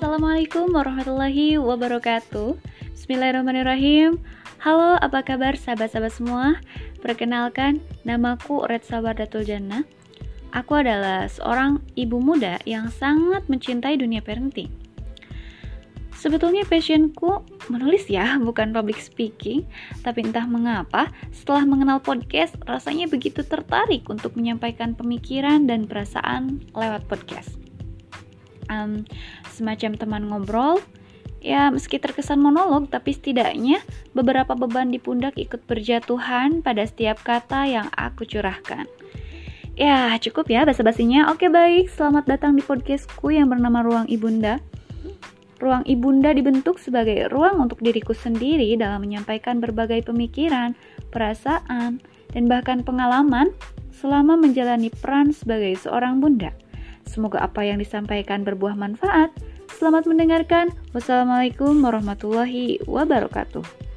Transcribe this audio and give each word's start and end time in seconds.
Assalamualaikum 0.00 0.72
warahmatullahi 0.72 1.60
wabarakatuh. 1.60 2.56
Bismillahirrahmanirrahim. 2.96 4.16
Halo, 4.56 4.96
apa 4.96 5.20
kabar 5.20 5.52
sahabat-sahabat 5.60 6.16
semua? 6.16 6.56
Perkenalkan, 7.04 7.84
namaku 8.08 8.64
Red 8.64 8.88
Datul 8.88 9.44
Jannah. 9.44 9.84
Aku 10.56 10.80
adalah 10.80 11.28
seorang 11.28 11.84
ibu 12.00 12.16
muda 12.16 12.56
yang 12.64 12.88
sangat 12.88 13.44
mencintai 13.52 14.00
dunia 14.00 14.24
parenting. 14.24 14.72
Sebetulnya 16.16 16.64
passionku 16.64 17.44
menulis 17.68 18.08
ya, 18.08 18.24
bukan 18.48 18.72
public 18.72 19.04
speaking. 19.04 19.68
Tapi 20.00 20.24
entah 20.24 20.48
mengapa, 20.48 21.12
setelah 21.28 21.68
mengenal 21.68 22.00
podcast 22.00 22.56
Rasanya 22.64 23.04
begitu 23.04 23.44
tertarik 23.44 24.08
untuk 24.08 24.32
menyampaikan 24.32 24.96
pemikiran 24.96 25.68
dan 25.68 25.84
perasaan 25.84 26.64
lewat 26.72 27.04
podcast 27.04 27.60
um, 28.70 29.02
semacam 29.50 29.98
teman 29.98 30.22
ngobrol. 30.30 30.78
Ya, 31.40 31.72
meski 31.72 31.96
terkesan 31.96 32.38
monolog, 32.44 32.92
tapi 32.92 33.16
setidaknya 33.16 33.80
beberapa 34.12 34.52
beban 34.52 34.92
di 34.92 35.00
pundak 35.00 35.40
ikut 35.40 35.64
berjatuhan 35.64 36.60
pada 36.60 36.84
setiap 36.84 37.24
kata 37.24 37.64
yang 37.64 37.88
aku 37.96 38.28
curahkan. 38.28 38.84
Ya, 39.72 40.12
cukup 40.20 40.52
ya 40.52 40.68
basa-basinya. 40.68 41.32
Oke, 41.32 41.48
baik. 41.48 41.88
Selamat 41.88 42.28
datang 42.28 42.52
di 42.52 42.60
podcastku 42.60 43.32
yang 43.32 43.48
bernama 43.48 43.80
Ruang 43.80 44.06
Ibunda. 44.12 44.60
Ruang 45.56 45.88
Ibunda 45.88 46.36
dibentuk 46.36 46.76
sebagai 46.76 47.32
ruang 47.32 47.56
untuk 47.64 47.80
diriku 47.80 48.12
sendiri 48.12 48.76
dalam 48.76 49.00
menyampaikan 49.00 49.64
berbagai 49.64 50.04
pemikiran, 50.04 50.76
perasaan, 51.08 52.04
dan 52.36 52.44
bahkan 52.48 52.84
pengalaman 52.84 53.52
selama 53.92 54.36
menjalani 54.36 54.92
peran 54.92 55.32
sebagai 55.32 55.76
seorang 55.80 56.20
bunda. 56.20 56.52
Semoga 57.10 57.42
apa 57.42 57.66
yang 57.66 57.82
disampaikan 57.82 58.46
berbuah 58.46 58.78
manfaat. 58.78 59.34
Selamat 59.74 60.06
mendengarkan. 60.06 60.70
Wassalamualaikum 60.94 61.74
warahmatullahi 61.82 62.78
wabarakatuh. 62.86 63.89